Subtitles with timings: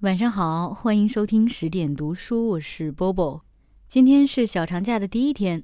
[0.00, 3.44] 晚上好，欢迎收听十点读书，我是波波。
[3.86, 5.62] 今天是小长假的第一天，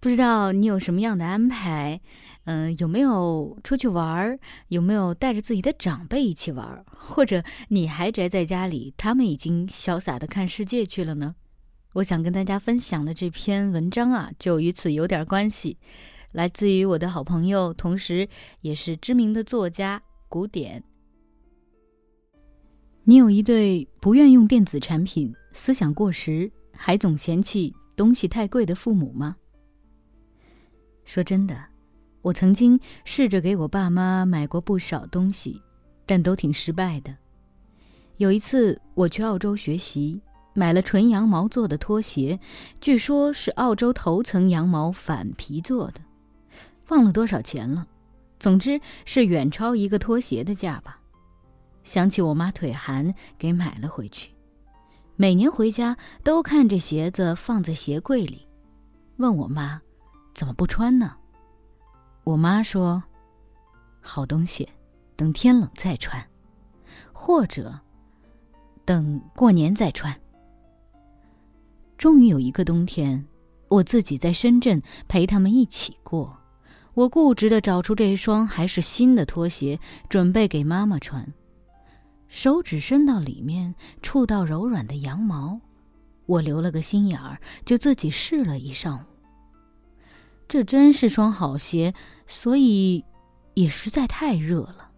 [0.00, 2.00] 不知道你有什么样的安排？
[2.42, 4.40] 嗯，有没有出去玩儿？
[4.66, 6.84] 有没有带着自己的长辈一起玩儿？
[6.90, 11.36] 或者你还宅在家里，他们已经潇洒的看世界去了呢？
[11.94, 15.78] 我想跟大家分享的这篇文章啊，就与此有点关系，
[16.32, 18.28] 来自于我的好朋友，同时
[18.60, 20.82] 也是知名的作家古典。
[23.08, 29.34] 你有一对不愿用电子产品、思想过时，还总嫌弃东西太贵的父母吗？
[31.06, 31.58] 说真的，
[32.20, 35.58] 我曾经试着给我爸妈买过不少东西，
[36.04, 37.16] 但都挺失败的。
[38.18, 40.20] 有一次我去澳洲学习，
[40.52, 42.38] 买了纯羊毛做的拖鞋，
[42.78, 46.00] 据说是澳洲头层羊毛反皮做的，
[46.88, 47.88] 忘了多少钱了，
[48.38, 50.97] 总之是远超一个拖鞋的价吧。
[51.88, 54.30] 想起我妈腿寒，给买了回去。
[55.16, 58.46] 每年回家都看这鞋子放在鞋柜里，
[59.16, 59.80] 问我妈
[60.34, 61.16] 怎么不穿呢？
[62.24, 63.02] 我妈说
[64.02, 64.68] ：“好东西，
[65.16, 66.22] 等天冷再穿，
[67.10, 67.80] 或者
[68.84, 70.14] 等过年再穿。”
[71.96, 73.26] 终于有一个冬天，
[73.68, 76.36] 我自己在深圳陪他们一起过，
[76.92, 81.26] 我固执的找出这一双还是新的拖鞋，准备给妈妈穿。
[82.28, 85.60] 手指伸到里面，触到柔软的羊毛，
[86.26, 89.02] 我留了个心眼儿，就自己试了一上午。
[90.46, 91.94] 这真是双好鞋，
[92.26, 93.04] 所以
[93.54, 94.90] 也实在太热了。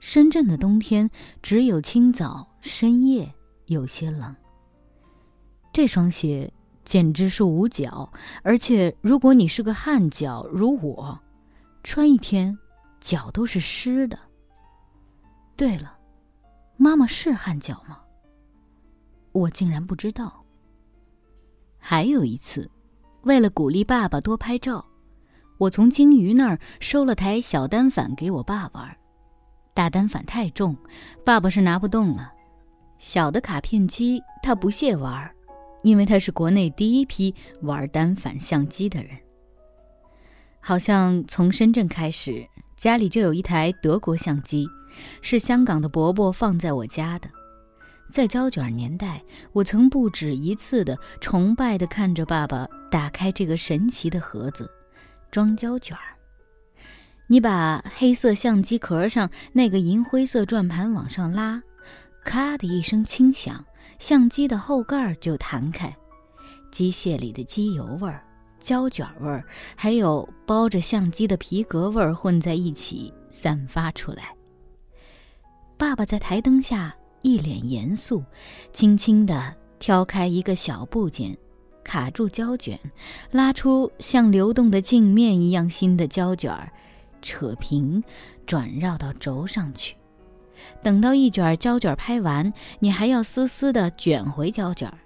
[0.00, 1.10] 深圳的冬天
[1.42, 3.32] 只有清早、深夜
[3.66, 4.34] 有些冷。
[5.72, 6.52] 这双鞋
[6.84, 8.10] 简直是捂脚，
[8.42, 11.18] 而且如果你是个汗脚，如我，
[11.82, 12.56] 穿一天
[13.00, 14.16] 脚都是湿的。
[15.56, 15.97] 对了。
[16.80, 17.98] 妈妈是汗脚吗？
[19.32, 20.44] 我竟然不知道。
[21.76, 22.70] 还有一次，
[23.22, 24.86] 为了鼓励爸爸多拍照，
[25.58, 28.96] 我从鲸鱼那儿收了台小单反给我爸玩。
[29.74, 30.76] 大单反太重，
[31.24, 32.32] 爸爸是拿不动了。
[32.96, 35.28] 小的卡片机他不屑玩，
[35.82, 39.18] 因为他是国内第一批玩单反相机的人。
[40.60, 42.46] 好像从深圳开始，
[42.76, 44.68] 家里就有一台德国相机。
[45.22, 47.28] 是香港的伯伯放在我家的，
[48.10, 49.22] 在胶卷年代，
[49.52, 54.70] 我曾不止一次的崇拜的看着爸爸打开这个神奇的盒子，
[55.30, 56.16] 装胶卷儿。
[57.26, 61.62] 你把黑色相机壳上那个银灰色转盘往上拉，
[62.24, 63.62] 咔的一声轻响，
[63.98, 65.94] 相机的后盖就弹开，
[66.70, 68.24] 机械里的机油味儿、
[68.58, 69.44] 胶卷味儿，
[69.76, 74.34] 还有包着相机的皮革味儿混在一起散发出来。
[75.78, 78.22] 爸爸在台灯下一脸严肃，
[78.72, 81.38] 轻轻地挑开一个小部件，
[81.84, 82.76] 卡住胶卷，
[83.30, 86.70] 拉出像流动的镜面一样新的胶卷儿，
[87.22, 88.02] 扯平，
[88.44, 89.96] 转绕到轴上去。
[90.82, 94.98] 等到一卷胶卷拍完，你还要丝丝地卷回胶卷儿，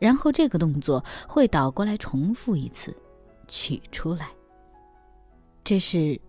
[0.00, 2.92] 然后这个动作会倒过来重复一次，
[3.46, 4.28] 取出来。
[5.62, 6.20] 这是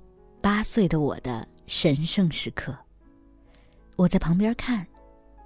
[0.41, 2.77] 八岁的我的神圣时刻。
[3.99, 4.87] 我在旁边看，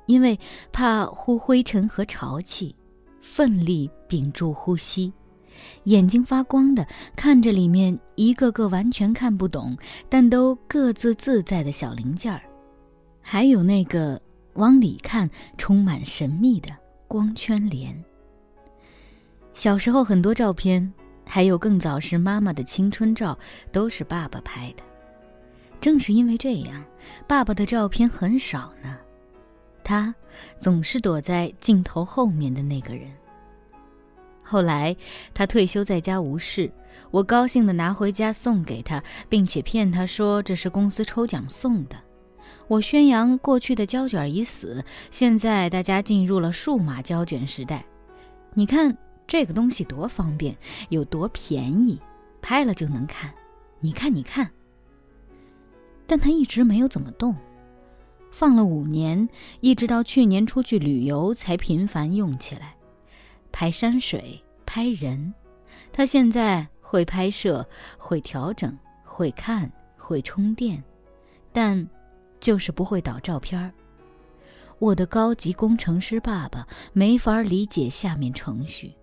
[0.05, 0.39] 因为
[0.71, 2.75] 怕呼灰尘和潮气，
[3.19, 5.11] 奋力屏住呼吸，
[5.85, 9.75] 眼睛发光的看着里面一个个完全看不懂，
[10.07, 12.43] 但都各自自在的小零件儿，
[13.23, 14.21] 还有那个
[14.53, 15.27] 往里看
[15.57, 16.69] 充满神秘的
[17.07, 18.03] 光圈帘。
[19.51, 20.93] 小时候很多照片，
[21.25, 23.35] 还有更早时妈妈的青春照，
[23.71, 24.83] 都是爸爸拍的。
[25.83, 26.81] 正是因为这样，
[27.27, 28.97] 爸爸的照片很少呢。
[29.83, 30.15] 他
[30.57, 33.11] 总是躲在镜头后面的那个人。
[34.41, 34.95] 后来
[35.33, 36.71] 他退休在家无事，
[37.11, 41.97] 我高兴地拿回家送给他，并且骗他说这是公司抽奖送的。
[42.69, 47.83] 我宣扬过去的胶卷已死，现在大家进入了数码胶卷时代。
[48.53, 48.97] 你看
[49.27, 50.55] 这个东西多方便，
[50.87, 51.99] 有多便宜，
[52.41, 53.33] 拍了就能看。
[53.81, 54.49] 你看，你看。
[56.05, 57.35] 但他一直没有怎么动，
[58.31, 59.27] 放了五年，
[59.61, 62.75] 一直到去年出去旅游才频繁用起来，
[63.51, 65.33] 拍山水、拍人。
[65.91, 67.67] 他现在会拍摄、
[67.97, 70.83] 会调整、会看、会充电，
[71.51, 71.87] 但
[72.39, 73.71] 就是不会导照片儿。
[74.79, 78.93] 我的高级工程师爸爸没法理解下面程序。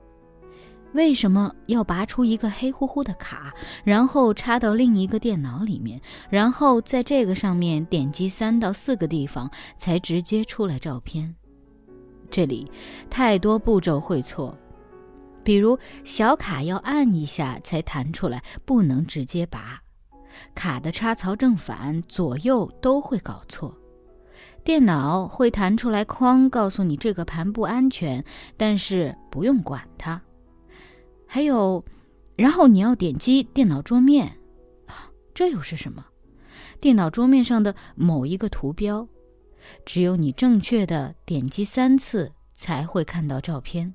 [0.92, 3.54] 为什么要拔出一个黑乎乎的卡，
[3.84, 9.48] 然后插到另一个电脑里面，然后在这个上面点击三到四个地方
[9.78, 11.32] 才直接出来照片？
[12.28, 12.70] 这里
[13.08, 14.56] 太多步骤会错，
[15.44, 19.60] 比如小卡要按一下才弹出来，不能直接拔；
[20.54, 23.74] 卡的插槽正反、左右都会搞错。
[24.62, 28.24] 电脑会弹出来框，告诉你这个盘不安全，
[28.56, 30.20] 但是不用管它。
[31.32, 31.84] 还有，
[32.34, 34.26] 然后你要点击电脑桌面，
[34.86, 36.04] 啊，这又是什么？
[36.80, 39.06] 电脑桌面上的某一个图标，
[39.86, 43.94] 只有你正确的点击三次才会看到照片。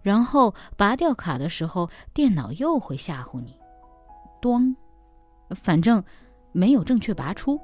[0.00, 3.54] 然后拔掉卡的时候，电脑又会吓唬你，
[4.40, 4.74] 咣，
[5.50, 6.02] 反正
[6.52, 7.60] 没有正确拔出。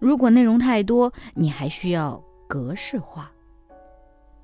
[0.00, 3.30] 如果内容太多，你还需要格式化。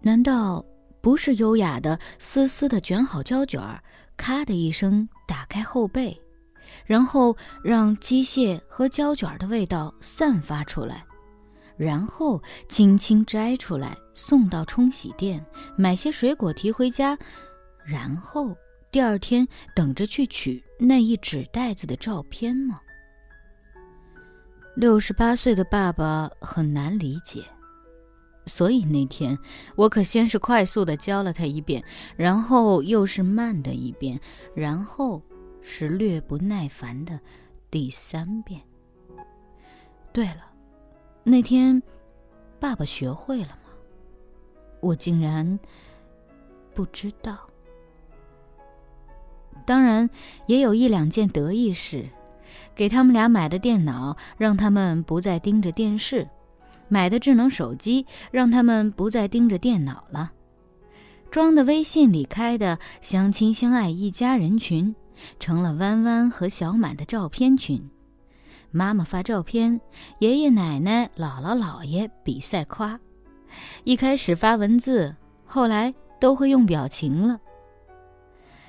[0.00, 0.64] 难道？
[1.02, 3.82] 不是优雅的丝丝的卷好胶卷儿，
[4.16, 6.16] 咔的一声打开后背，
[6.86, 11.04] 然后让机械和胶卷的味道散发出来，
[11.76, 15.44] 然后轻轻摘出来送到冲洗店，
[15.76, 17.18] 买些水果提回家，
[17.84, 18.56] 然后
[18.92, 22.80] 第二天等着去取那一纸袋子的照片吗？
[24.76, 27.44] 六十八岁的爸爸很难理解。
[28.46, 29.38] 所以那天，
[29.76, 31.82] 我可先是快速的教了他一遍，
[32.16, 34.20] 然后又是慢的一遍，
[34.54, 35.22] 然后
[35.60, 37.18] 是略不耐烦的
[37.70, 38.60] 第三遍。
[40.12, 40.46] 对了，
[41.22, 41.82] 那天
[42.58, 43.70] 爸爸学会了吗？
[44.80, 45.58] 我竟然
[46.74, 47.38] 不知道。
[49.64, 50.10] 当然，
[50.46, 52.08] 也有一两件得意事，
[52.74, 56.28] 给他们俩买的电脑，让他们不再盯着电视。
[56.92, 60.30] 买的智能手机让他们不再盯着电脑了，
[61.30, 64.94] 装的微信里开的相亲相爱一家人群，
[65.40, 67.82] 成了弯弯和小满的照片群。
[68.70, 69.80] 妈妈发照片，
[70.18, 73.00] 爷爷奶奶、姥姥姥爷比赛夸。
[73.84, 75.16] 一开始发文字，
[75.46, 77.40] 后来都会用表情了。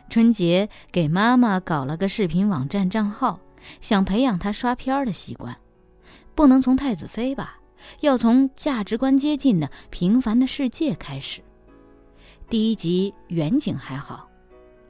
[0.10, 3.38] 春节给妈妈搞了个视频网站账号，
[3.82, 5.54] 想培养她刷片儿的习惯，
[6.34, 7.60] 不能从太子妃吧。
[8.02, 11.42] 要从价值观接近的平凡的世界开始。
[12.50, 14.28] 第一集远景还好，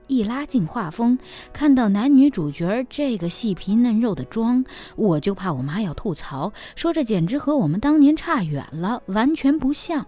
[0.08, 1.18] 一拉近画风，
[1.54, 4.64] 看到男女主角这个细皮嫩肉的妆，
[4.96, 10.06] 我就怕我妈要吐槽，说这简直和我们当年差远了，完全不像。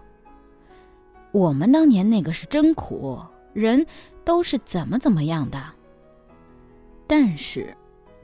[1.32, 3.20] 我们当年那个是真苦，
[3.52, 3.86] 人
[4.24, 5.62] 都是怎么怎么样的。
[7.06, 7.74] 但是，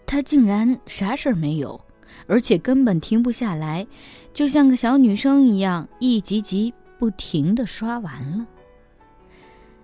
[0.06, 1.81] 他竟然啥事儿没有。
[2.26, 3.86] 而且根本停不下来，
[4.32, 8.46] 就像个小女生一样，一集集不停的刷完了。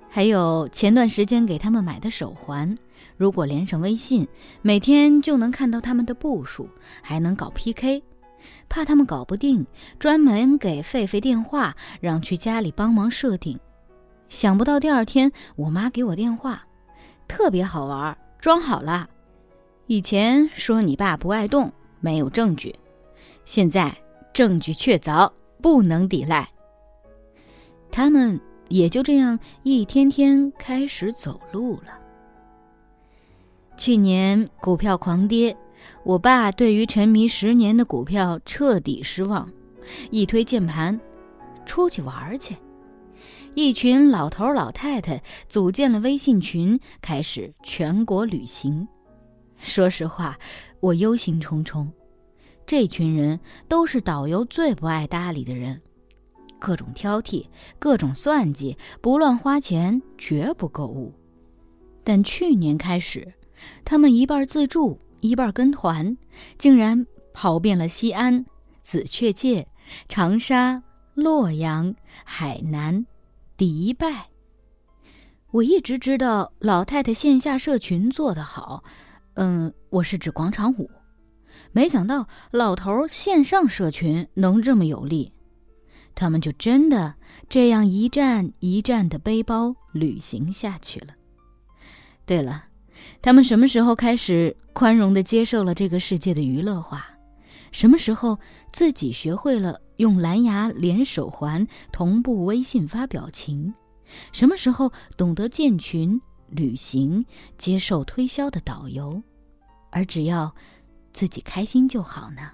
[0.09, 2.77] 还有前段时间给他们买的手环，
[3.17, 4.27] 如果连上微信，
[4.63, 6.69] 每天就能看到他们的步数，
[7.03, 8.03] 还能搞 PK。
[8.69, 9.67] 怕他们搞不定，
[9.99, 13.59] 专门给狒狒电话，让去家里帮忙设定。
[14.29, 16.67] 想不到第二天我妈给我电话，
[17.27, 19.11] 特别好玩，装好了。
[19.87, 21.73] 以前说你爸不爱动。
[22.01, 22.75] 没有证据，
[23.45, 23.97] 现在
[24.33, 25.31] 证据确凿，
[25.61, 26.49] 不能抵赖。
[27.91, 31.99] 他们也就这样一天天开始走路了。
[33.77, 35.57] 去年股票狂跌，
[36.05, 39.51] 我爸对于沉迷十年的股票彻底失望，
[40.11, 41.01] 一推键盘，
[41.65, 42.57] 出去玩去。
[43.55, 48.87] 一群老头老太太组建了微信群，开始全国旅行。
[49.61, 50.39] 说实话。
[50.81, 51.89] 我忧心忡忡，
[52.65, 55.83] 这群人都是导游最不爱搭理的人，
[56.61, 57.47] 各种挑剔，
[57.81, 61.13] 各种算计，不乱花钱，绝不购物。
[62.05, 63.35] 但去年开始，
[63.85, 66.17] 他们一半自助，一半跟团，
[66.59, 68.47] 竟然跑遍了西安、
[68.85, 69.67] 紫雀界、
[70.09, 70.81] 长沙、
[71.15, 71.93] 洛阳、
[72.25, 73.05] 海南、
[73.57, 74.29] 迪拜。
[75.51, 78.85] 我一直知道老太太线下社群做得好。
[79.41, 80.91] 嗯，我是指广场舞，
[81.71, 85.33] 没想到老头线上社群能这么有力，
[86.17, 87.15] 他们就真的
[87.49, 91.15] 这样一站一站的背包旅行下去了。
[92.27, 92.65] 对了，
[93.23, 97.07] 他们什么时候开始宽容的接受了这个世界的娱乐化？
[97.71, 98.37] 什么时候
[98.73, 103.73] 自己学会了用蓝牙连手环同步微信发表情？
[104.33, 106.21] 什么时候懂得建群？
[106.51, 107.25] 旅行
[107.57, 109.23] 接受推销的导游，
[109.91, 110.55] 而只要
[111.13, 112.51] 自己开心就好呢。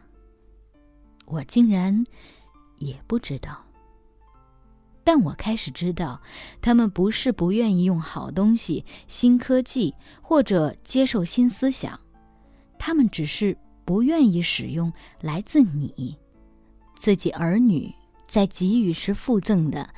[1.26, 2.04] 我竟然
[2.76, 3.64] 也不知道。
[5.02, 6.20] 但我开始知道，
[6.62, 12.00] 他们不是不愿意用好东西、新科技或者接受新思想，
[12.78, 16.16] 他们只是不愿意使用来自你
[16.96, 17.94] 自己儿女
[18.26, 19.88] 在给予时附赠的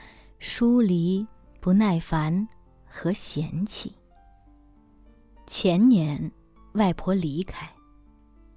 [0.40, 1.24] 疏离、
[1.60, 2.48] 不耐烦
[2.86, 3.92] 和嫌弃。
[5.46, 6.32] 前年，
[6.72, 7.70] 外婆离开。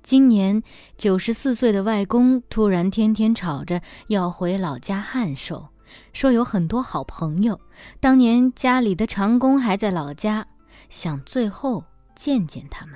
[0.01, 0.63] 今年
[0.98, 5.67] 九十四岁的外公突然天天吵着要回老家汉寿，
[6.13, 7.59] 说有很多好朋友，
[8.00, 10.48] 当年家里的长工还在老家，
[10.89, 11.83] 想最后
[12.15, 12.95] 见见他们。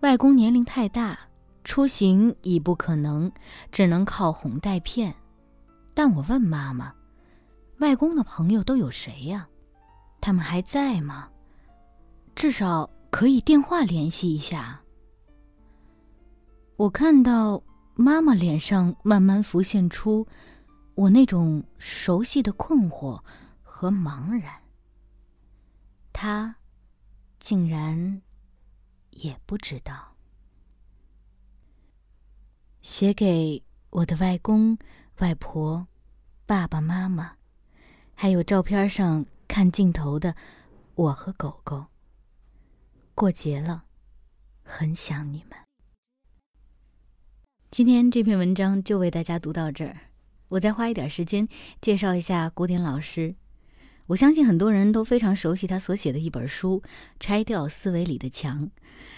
[0.00, 1.18] 外公年龄太大，
[1.64, 3.32] 出行已不可能，
[3.72, 5.12] 只能靠哄带骗。
[5.92, 6.94] 但我问妈妈
[7.80, 9.48] ：“外公的朋友都有谁呀？
[10.20, 11.30] 他们还在吗？
[12.34, 14.82] 至少可以电话联系一下。”
[16.76, 17.62] 我看到
[17.94, 20.26] 妈妈脸上慢慢浮现出
[20.94, 23.20] 我那种熟悉的困惑
[23.62, 24.54] 和茫然。
[26.12, 26.54] 她
[27.40, 28.22] 竟然
[29.10, 30.14] 也不知道。
[32.80, 33.60] 写给
[33.90, 34.78] 我的外公、
[35.18, 35.86] 外婆、
[36.46, 37.32] 爸爸妈妈，
[38.14, 40.36] 还有照片上看镜头的
[40.94, 41.86] 我和狗狗。
[43.14, 43.84] 过节了，
[44.62, 45.58] 很想你们。
[47.70, 49.96] 今天这篇文章就为大家读到这儿，
[50.48, 51.48] 我再花一点时间
[51.80, 53.34] 介绍一下古典老师。
[54.08, 56.82] 我相信很多人都非常熟悉他所写的一本书
[57.20, 58.60] 《拆掉思维里的墙》，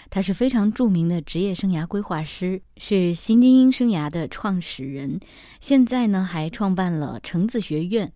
[0.09, 5.19] 他是非常著名的职业生涯规划师，是新精英生涯的创始人，
[5.61, 8.11] 现在呢还创办了橙子学院。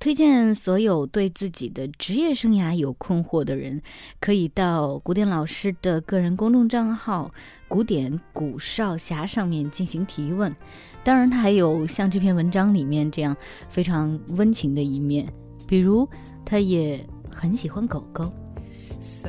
[0.00, 3.82] 推荐所有对自己的职业生涯有困惑的人，
[4.18, 7.30] 可以到古典老师的个人公众账号
[7.68, 10.56] “古典古少侠”上面进行提问。
[11.04, 13.36] 当然，他还有像这篇文章里面这样
[13.68, 15.30] 非常温情的一面，
[15.68, 16.08] 比如
[16.46, 16.98] 他也
[17.30, 18.24] 很喜欢狗狗。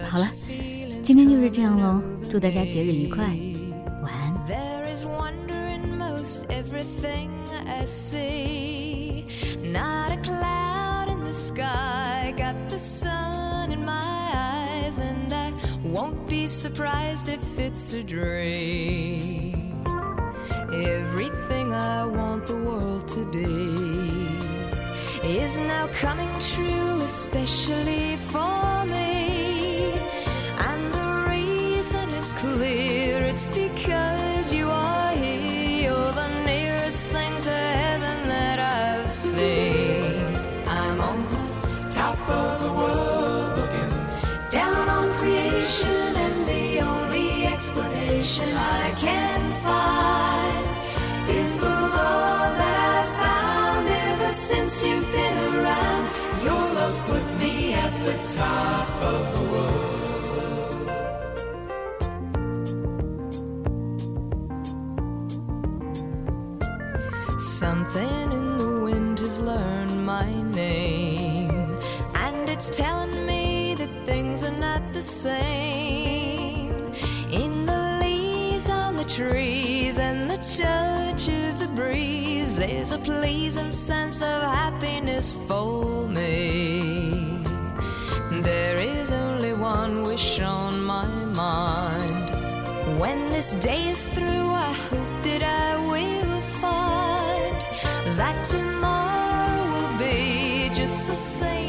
[0.09, 0.31] 好了，
[1.03, 3.25] 今天就是这样喽，祝大家节日愉快，
[4.01, 4.33] 晚安。
[11.31, 18.03] The sky, got the sun in my eyes, and I won't be surprised if it's a
[18.03, 19.81] dream.
[20.73, 23.47] Everything I want the world to be
[25.23, 29.93] is now coming true, especially for me.
[30.69, 35.91] And the reason is clear it's because you are here.
[35.91, 40.00] You're the nearest thing to heaven that I've seen
[58.33, 59.91] top of the world
[67.61, 71.77] something in the wind has learned my name.
[72.15, 76.71] And it's telling me that things are not the same.
[77.31, 83.71] In the leaves on the trees and the touch of the breeze, there's a pleasing
[83.71, 87.40] sense of happiness for me.
[88.43, 92.99] There is only one wish on my mind.
[92.99, 97.55] When this day is through, I hope that I will find
[98.17, 101.60] that tomorrow will be just the same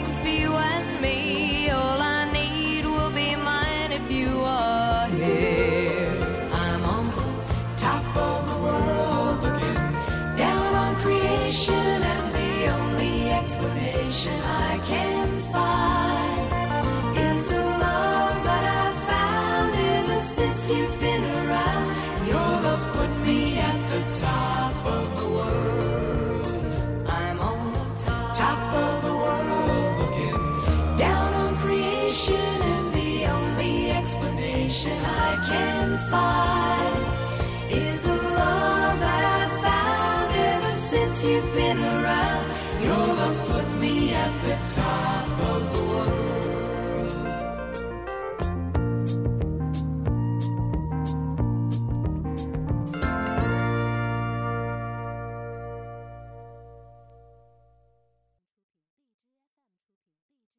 [34.72, 42.54] salvation I can find is the love that I've found ever since you've been around.
[42.82, 45.21] Your love's put me at the top.